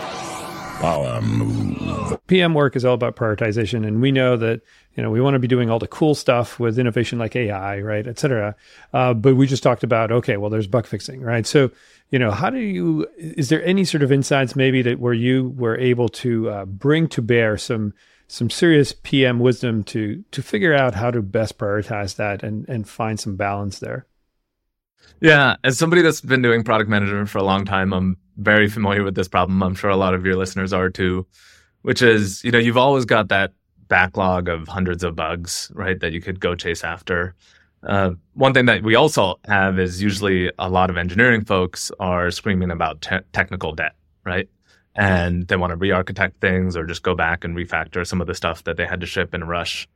[0.81, 2.19] Power move.
[2.27, 4.59] PM work is all about prioritization, and we know that
[4.95, 7.79] you know we want to be doing all the cool stuff with innovation like AI,
[7.79, 8.57] right, et cetera.
[8.91, 11.47] Uh, but we just talked about okay, well, there's bug fixing, right?
[11.47, 11.71] So
[12.09, 13.07] you know, how do you?
[13.17, 17.07] Is there any sort of insights maybe that where you were able to uh, bring
[17.07, 17.93] to bear some
[18.27, 22.89] some serious PM wisdom to to figure out how to best prioritize that and and
[22.89, 24.07] find some balance there.
[25.21, 29.03] Yeah, as somebody that's been doing product management for a long time, I'm very familiar
[29.03, 29.61] with this problem.
[29.61, 31.27] I'm sure a lot of your listeners are too,
[31.83, 33.53] which is, you know, you've always got that
[33.87, 37.35] backlog of hundreds of bugs, right, that you could go chase after.
[37.83, 42.31] Uh, one thing that we also have is usually a lot of engineering folks are
[42.31, 43.93] screaming about te- technical debt,
[44.25, 44.47] right?
[44.95, 48.35] and they want to re-architect things or just go back and refactor some of the
[48.35, 49.87] stuff that they had to ship in a rush.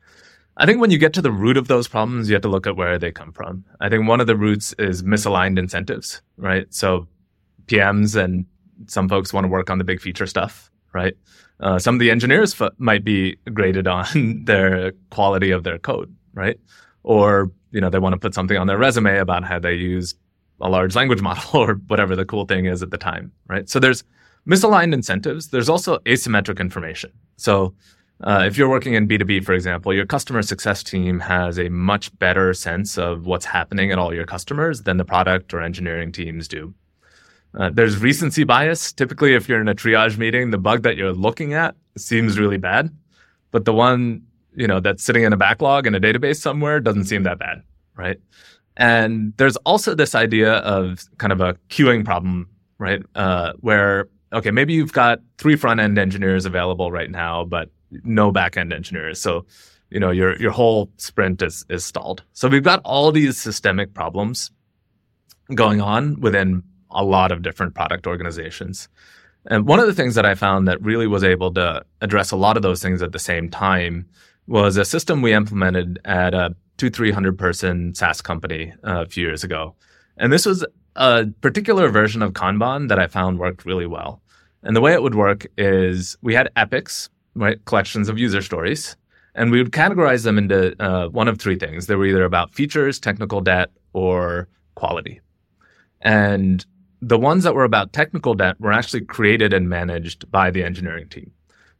[0.57, 2.65] I think when you get to the root of those problems, you have to look
[2.65, 3.65] at where they come from.
[3.81, 6.65] I think one of the roots is misaligned incentives, right?
[6.73, 7.07] So
[7.67, 8.45] PMs and
[8.87, 11.13] some folks want to work on the big feature stuff, right?
[11.59, 14.05] Uh, some of the engineers f- might be graded on
[14.45, 16.59] their quality of their code, right?
[17.03, 20.15] Or you know they want to put something on their resume about how they use
[20.61, 23.69] a large language model or whatever the cool thing is at the time, right?
[23.69, 24.03] So there's
[24.47, 27.11] misaligned incentives, there's also asymmetric information.
[27.37, 27.73] So
[28.21, 32.17] uh, if you're working in B2B, for example, your customer success team has a much
[32.17, 36.47] better sense of what's happening at all your customers than the product or engineering teams
[36.47, 36.73] do.
[37.57, 38.93] Uh, there's recency bias.
[38.93, 42.57] Typically, if you're in a triage meeting, the bug that you're looking at seems really
[42.57, 42.89] bad,
[43.51, 44.21] but the one
[44.55, 47.63] you know that's sitting in a backlog in a database somewhere doesn't seem that bad,
[47.95, 48.17] right?
[48.77, 53.01] And there's also this idea of kind of a queuing problem, right?
[53.15, 58.31] Uh, where okay, maybe you've got three front end engineers available right now, but no
[58.31, 59.19] back end engineers.
[59.19, 59.45] So,
[59.89, 62.23] you know, your your whole sprint is is stalled.
[62.33, 64.51] So we've got all these systemic problems
[65.53, 68.87] going on within a lot of different product organizations.
[69.47, 72.35] And one of the things that I found that really was able to address a
[72.35, 74.07] lot of those things at the same time
[74.47, 79.25] was a system we implemented at a two, 300 person SaaS company uh, a few
[79.25, 79.75] years ago.
[80.17, 84.21] And this was a particular version of Kanban that I found worked really well.
[84.63, 88.95] And the way it would work is we had epics, right, collections of user stories,
[89.35, 91.87] and we would categorize them into uh, one of three things.
[91.87, 95.21] They were either about features, technical debt, or quality.
[96.01, 96.65] And
[97.01, 101.09] the ones that were about technical debt were actually created and managed by the engineering
[101.09, 101.31] team.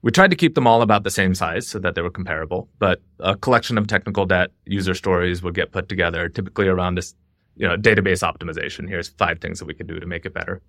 [0.02, 2.70] We tried to keep them all about the same size so that they were comparable,
[2.78, 7.16] but a collection of technical debt user stories would get put together, typically around this
[7.56, 8.88] you know, database optimization.
[8.88, 10.62] Here's five things that we could do to make it better.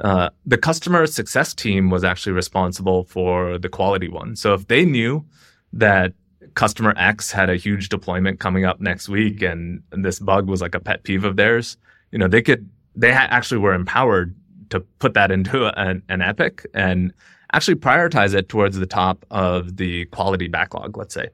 [0.00, 4.36] Uh, the customer success team was actually responsible for the quality one.
[4.36, 5.24] So if they knew
[5.72, 6.12] that
[6.54, 10.74] customer X had a huge deployment coming up next week and, this bug was like
[10.74, 11.78] a pet peeve of theirs,
[12.12, 14.34] you know, they could, they actually were empowered
[14.70, 17.12] to put that into an, an epic and
[17.52, 21.28] actually prioritize it towards the top of the quality backlog, let's say.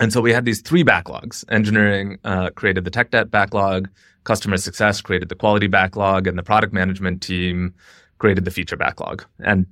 [0.00, 1.44] And so we had these three backlogs.
[1.50, 3.88] Engineering uh, created the tech debt backlog,
[4.28, 7.74] customer success created the quality backlog, and the product management team
[8.18, 9.24] created the feature backlog.
[9.40, 9.64] And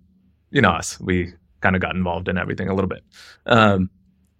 [0.50, 3.04] you know us, we kind of got involved in everything a little bit.
[3.44, 3.90] Um,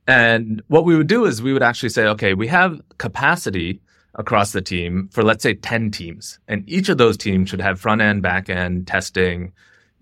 [0.06, 3.82] and what we would do is we would actually say, okay, we have capacity
[4.14, 7.78] across the team for let's say 10 teams, and each of those teams should have
[7.78, 9.52] front end, back end, testing,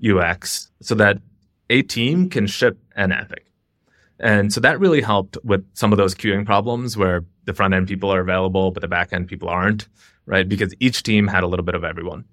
[0.09, 1.19] UX, so that
[1.71, 3.47] a team can ship an epic.
[4.21, 7.89] And so that really helped with some of those queuing problems where the front end
[7.89, 9.89] people are available, but the back end people aren't,
[10.27, 10.49] right?
[10.49, 12.25] Because each team had a little bit of everyone.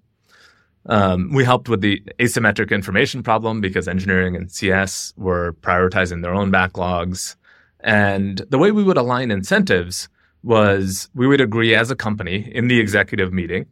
[0.85, 6.33] Um, we helped with the asymmetric information problem because engineering and CS were prioritizing their
[6.33, 7.35] own backlogs.
[7.81, 10.09] And the way we would align incentives
[10.43, 13.67] was we would agree as a company in the executive meeting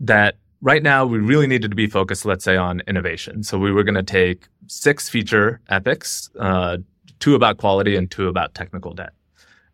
[0.00, 3.42] that right now we really needed to be focused, let's say, on innovation.
[3.42, 6.78] So we were going to take six feature epics, uh,
[7.18, 9.12] two about quality and two about technical debt.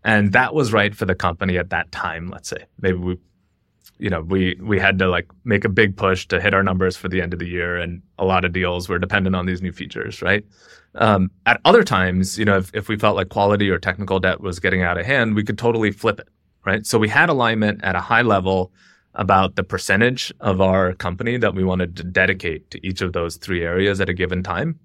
[0.05, 2.67] And that was right for the company at that time, let's say.
[2.81, 3.19] Maybe we
[3.99, 6.97] you know, we we had to like make a big push to hit our numbers
[6.97, 9.63] for the end of the year, and a lot of deals were dependent on these
[9.63, 10.45] new features, right?
[10.97, 14.41] Um, at other times, you know, if, if we felt like quality or technical debt
[14.41, 16.29] was getting out of hand, we could totally flip it,
[16.65, 16.87] right?
[16.87, 18.73] So we had alignment at a high level
[19.17, 23.37] about the percentage of our company that we wanted to dedicate to each of those
[23.37, 24.79] three areas at a given time,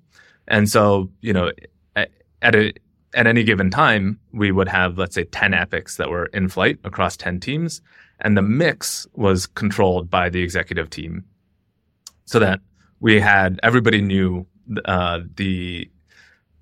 [0.48, 1.52] and so you know,
[1.96, 2.74] at, a
[3.13, 6.80] at any given time, we would have, let's say, 10 epics that were in flight
[6.84, 7.82] across 10 teams
[8.22, 11.26] and the mix was controlled by the executive team.
[12.26, 12.62] So that
[13.00, 14.46] we had everybody knew
[14.86, 15.89] uh, the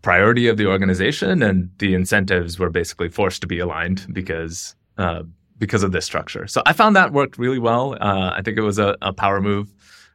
[0.02, 5.24] priority of the organization and the incentives were basically forced to be aligned because uh,
[5.60, 6.48] because of this structure.
[6.48, 7.94] So I found that worked really well.
[7.94, 9.72] Uh, I think it was a, a power move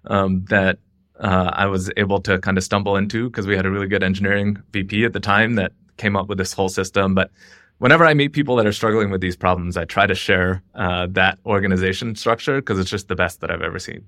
[0.07, 0.79] um, that
[1.21, 4.03] uh, I was able to kind of stumble into because we had a really good
[4.03, 7.15] engineering VP at the time that came up with this whole system.
[7.15, 7.31] But
[7.79, 11.07] whenever I meet people that are struggling with these problems, I try to share uh,
[11.11, 14.07] that organization structure because it's just the best that I've ever seen.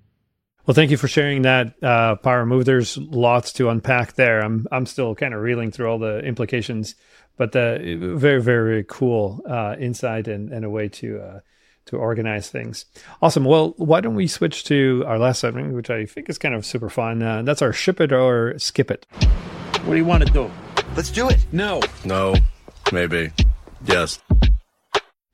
[0.67, 2.65] Well, thank you for sharing that uh, power move.
[2.65, 4.41] There's lots to unpack there.
[4.41, 6.97] I'm I'm still kind of reeling through all the implications,
[7.37, 11.41] but the very very cool uh, insight and, and a way to uh,
[11.87, 12.85] to organize things.
[13.23, 13.45] Awesome.
[13.45, 16.67] Well, why don't we switch to our last segment, which I think is kind of
[16.67, 17.23] super fun.
[17.23, 19.07] Uh, that's our ship it or skip it.
[19.85, 20.51] What do you want to do?
[20.97, 21.39] Let's do it.
[21.53, 21.81] No.
[22.05, 22.35] No.
[22.93, 23.31] Maybe.
[23.85, 24.21] Yes.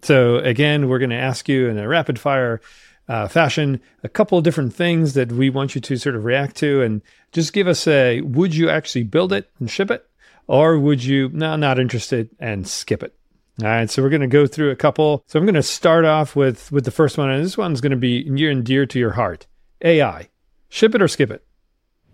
[0.03, 2.61] So again, we're going to ask you in a rapid fire
[3.09, 6.57] uh, fashion a couple of different things that we want you to sort of react
[6.57, 10.09] to, and just give us a: Would you actually build it and ship it,
[10.47, 13.15] or would you no, not interested and skip it?
[13.61, 15.23] All right, so we're going to go through a couple.
[15.27, 17.91] So I'm going to start off with with the first one, and this one's going
[17.91, 19.47] to be near and dear to your heart.
[19.83, 20.29] AI,
[20.69, 21.45] ship it or skip it?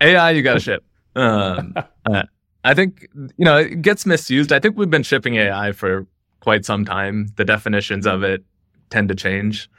[0.01, 0.83] AI, you got to ship.
[1.15, 1.73] Um,
[2.05, 2.23] uh,
[2.63, 4.51] I think you know it gets misused.
[4.51, 6.07] I think we've been shipping AI for
[6.41, 7.27] quite some time.
[7.37, 8.43] The definitions of it
[8.89, 9.69] tend to change.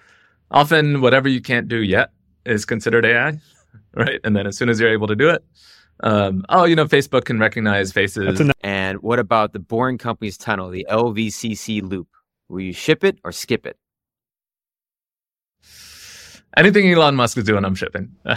[0.51, 2.11] Often, whatever you can't do yet
[2.47, 3.39] is considered AI,
[3.95, 4.21] right?
[4.25, 5.45] And then as soon as you're able to do it,
[6.03, 8.41] um, oh, you know, Facebook can recognize faces.
[8.63, 12.09] and what about the Boring Company's tunnel, the LVCC loop?
[12.49, 13.77] Will you ship it or skip it?
[16.57, 18.11] Anything Elon Musk is doing, I'm shipping.
[18.25, 18.35] I,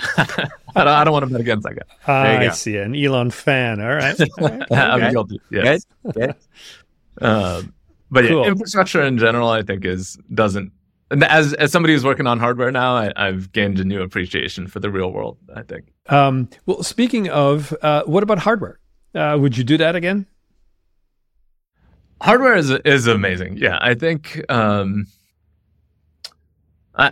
[0.75, 2.43] don't, I don't want to bet against that guy.
[2.45, 3.81] I see an Elon fan.
[3.81, 4.71] All right, All right.
[4.71, 5.41] I'm guilty.
[5.49, 5.85] Yes.
[6.03, 6.13] Good.
[6.13, 6.35] Good.
[7.25, 7.73] Um,
[8.11, 8.43] but Cool.
[8.43, 10.71] yeah, infrastructure in general, I think is doesn't.
[11.09, 14.67] And as as somebody who's working on hardware now, I, I've gained a new appreciation
[14.67, 15.37] for the real world.
[15.55, 15.92] I think.
[16.09, 18.79] Um, well, speaking of, uh, what about hardware?
[19.15, 20.25] Uh, would you do that again?
[22.21, 23.57] hardware is is amazing.
[23.57, 25.07] Yeah, I think um,
[26.95, 27.11] I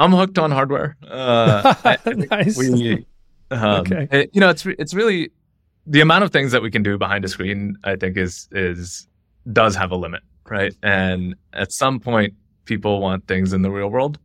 [0.00, 0.96] I'm hooked on hardware.
[1.06, 2.56] Uh, I, I Nice.
[2.56, 3.06] We,
[3.50, 4.08] um, Okay.
[4.10, 5.30] it- you know, it's it's really
[5.86, 7.76] the amount of things that we can do behind a screen.
[7.84, 9.06] I think is is
[9.52, 10.74] does have a limit, right?
[10.82, 14.18] And at some point, people want things in the real world,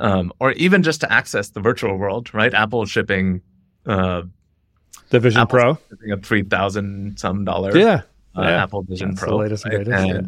[0.00, 2.52] um, or even just to access the virtual world, right?
[2.52, 3.42] Apple shipping.
[3.86, 4.22] Uh,
[5.10, 5.78] The Vision Apple's Pro.
[5.90, 8.02] shipping a three thousand some dollar Yeah.
[8.36, 8.62] uh, Yeah.
[8.64, 9.36] Apple Vision That's the Pro.
[9.36, 9.84] latest and right?
[9.86, 10.20] greatest, yeah.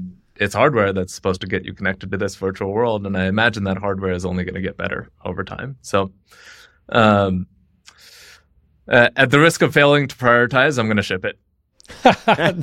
[0.45, 3.65] It's hardware that's supposed to get you connected to this virtual world, and I imagine
[3.65, 5.77] that hardware is only going to get better over time.
[5.83, 6.11] So,
[6.89, 7.47] um,
[8.89, 11.39] uh, at the risk of failing to prioritize, I'm going to ship it.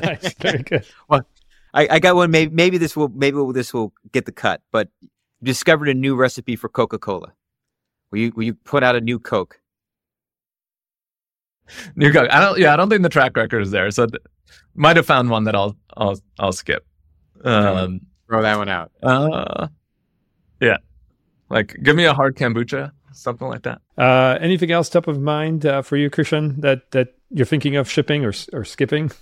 [0.04, 0.34] nice.
[0.34, 0.86] Very good.
[1.10, 1.22] I,
[1.74, 2.32] I got one.
[2.32, 4.62] Maybe, maybe this will maybe this will get the cut.
[4.72, 5.10] But you
[5.43, 7.34] discovered a new recipe for Coca Cola.
[8.12, 9.60] Will you will you put out a new Coke?
[11.95, 12.30] New Coke.
[12.32, 12.58] I don't.
[12.58, 13.91] Yeah, I don't think the track record is there.
[13.91, 14.21] So, th-
[14.73, 16.86] might have found one that I'll I'll I'll skip.
[17.43, 18.91] Um, Throw that one out.
[19.04, 19.67] uh,
[20.60, 20.78] yeah,
[21.49, 23.82] like give me a hard kombucha, something like that.
[23.97, 27.89] Uh, anything else top of mind uh, for you, Krishan, that that you're thinking of
[27.89, 29.12] shipping or or skipping?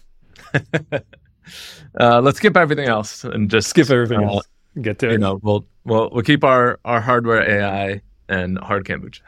[1.98, 4.48] Uh, let's skip everything else and just Skip everything uh, else.
[4.82, 5.20] Get to you it.
[5.20, 9.22] know, we'll we'll we'll keep our our hardware AI and hard kombucha.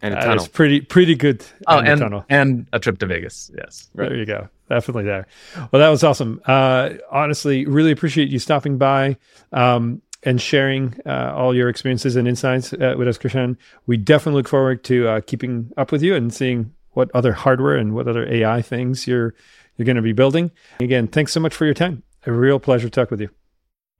[0.00, 0.42] And a That tunnel.
[0.44, 1.44] is pretty pretty good.
[1.66, 2.24] Oh, and tunnel.
[2.28, 3.50] and a trip to Vegas.
[3.56, 3.88] Yes.
[3.94, 4.48] There you go.
[4.68, 5.26] Definitely there.
[5.72, 6.40] Well, that was awesome.
[6.44, 9.16] Uh, honestly, really appreciate you stopping by
[9.52, 13.56] um, and sharing uh, all your experiences and insights uh, with us, Krishan.
[13.86, 17.76] We definitely look forward to uh, keeping up with you and seeing what other hardware
[17.76, 19.34] and what other AI things you're
[19.76, 20.50] you're going to be building.
[20.80, 22.02] Again, thanks so much for your time.
[22.26, 23.30] A real pleasure to talk with you.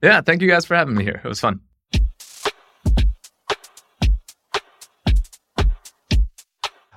[0.01, 0.21] Yeah.
[0.21, 1.21] Thank you guys for having me here.
[1.23, 1.61] It was fun.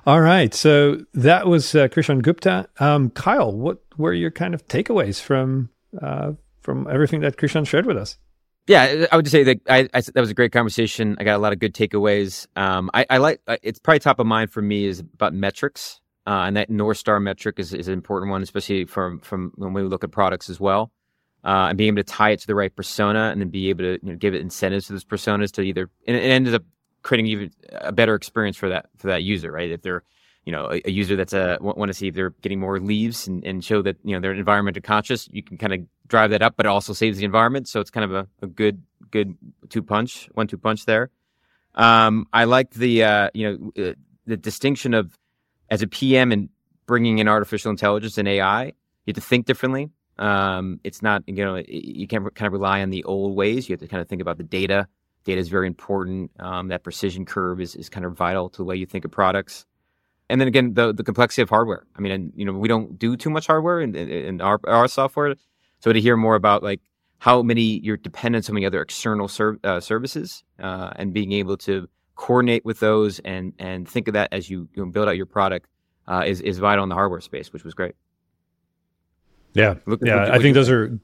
[0.05, 0.53] All right.
[0.53, 2.67] So that was uh, Krishan Gupta.
[2.79, 5.69] Um, Kyle, what were your kind of takeaways from
[6.01, 8.17] uh, from everything that Krishan shared with us?
[8.67, 11.17] Yeah, I would just say that I, I, that was a great conversation.
[11.19, 12.47] I got a lot of good takeaways.
[12.55, 15.99] Um, I, I, like uh, it's probably top of mind for me is about metrics,
[16.25, 19.73] uh, and that North Star metric is, is an important one, especially from from when
[19.73, 20.91] we look at products as well,
[21.43, 23.83] uh, and being able to tie it to the right persona, and then be able
[23.83, 26.63] to you know, give it incentives to those personas to either and it ended up
[27.03, 29.69] creating even a better experience for that for that user, right?
[29.69, 30.03] If they're
[30.45, 33.27] you know a, a user that's a want to see if they're getting more leaves
[33.27, 36.41] and, and show that you know they're environmentally conscious, you can kind of drive that
[36.41, 37.67] up, but it also saves the environment.
[37.67, 38.81] So it's kind of a, a good
[39.11, 39.37] good
[39.69, 41.11] two punch, one two punch there.
[41.75, 43.93] Um, I like the uh, you know uh,
[44.25, 45.17] the distinction of
[45.69, 46.49] as a PM and
[46.85, 48.73] bringing in artificial intelligence and AI, you
[49.07, 49.89] have to think differently.
[50.17, 53.67] Um, it's not you know you can't kind of rely on the old ways.
[53.67, 54.87] You have to kind of think about the data
[55.23, 56.31] Data is very important.
[56.39, 59.11] Um, that precision curve is, is kind of vital to the way you think of
[59.11, 59.65] products.
[60.29, 61.85] And then again, the the complexity of hardware.
[61.95, 64.59] I mean, and, you know, we don't do too much hardware in, in, in our
[64.65, 65.35] our software.
[65.79, 66.81] So to hear more about like
[67.19, 71.31] how many you're dependent on so many other external ser- uh, services uh, and being
[71.33, 75.07] able to coordinate with those and and think of that as you, you know, build
[75.07, 75.67] out your product
[76.07, 77.95] uh, is is vital in the hardware space, which was great.
[79.53, 80.25] Yeah, look, yeah.
[80.25, 80.97] Look, I think those are,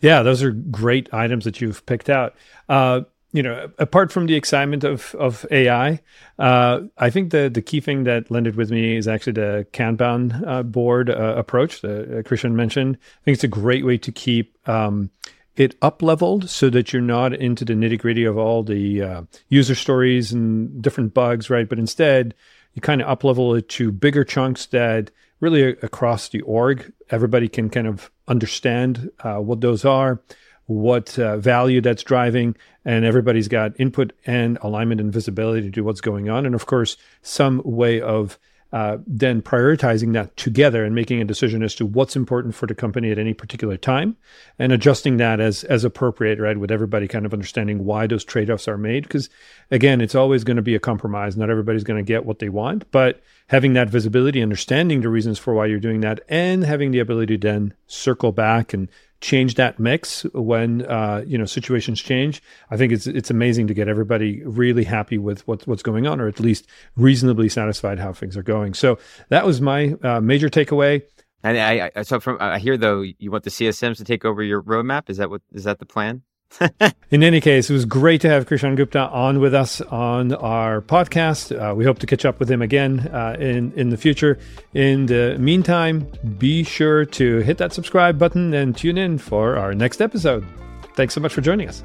[0.00, 2.34] yeah, those are great items that you've picked out.
[2.68, 3.02] Uh,
[3.32, 6.00] you know, apart from the excitement of of AI,
[6.38, 10.46] uh, I think the the key thing that landed with me is actually the Kanban
[10.46, 12.98] uh, board uh, approach that Krishan mentioned.
[13.00, 15.10] I think it's a great way to keep um,
[15.56, 19.22] it up leveled so that you're not into the nitty gritty of all the uh,
[19.48, 21.68] user stories and different bugs, right?
[21.68, 22.34] But instead,
[22.74, 25.10] you kind of up level it to bigger chunks that
[25.42, 30.22] really across the org, everybody can kind of understand uh, what those are
[30.66, 36.00] what uh, value that's driving, and everybody's got input and alignment and visibility to what's
[36.00, 36.46] going on.
[36.46, 38.38] And of course, some way of
[38.72, 42.74] uh, then prioritizing that together and making a decision as to what's important for the
[42.74, 44.16] company at any particular time
[44.58, 48.68] and adjusting that as as appropriate right with everybody kind of understanding why those trade-offs
[48.68, 49.02] are made.
[49.02, 49.28] Because
[49.70, 51.36] again it's always going to be a compromise.
[51.36, 55.38] Not everybody's going to get what they want but having that visibility understanding the reasons
[55.38, 58.88] for why you're doing that and having the ability to then circle back and
[59.22, 62.42] change that mix when uh, you know situations change.
[62.70, 66.20] I think it's it's amazing to get everybody really happy with what's what's going on,
[66.20, 66.66] or at least
[66.96, 68.74] reasonably satisfied how things are going.
[68.74, 68.98] So
[69.30, 71.02] that was my uh, major takeaway.
[71.42, 74.42] And I, I so from I hear though you want the CSMs to take over
[74.42, 75.08] your roadmap.
[75.08, 76.22] Is that what is that the plan?
[77.10, 80.80] in any case, it was great to have Krishan Gupta on with us on our
[80.80, 81.56] podcast.
[81.56, 84.38] Uh, we hope to catch up with him again uh, in in the future.
[84.74, 89.74] In the meantime, be sure to hit that subscribe button and tune in for our
[89.74, 90.46] next episode.
[90.94, 91.82] Thanks so much for joining us.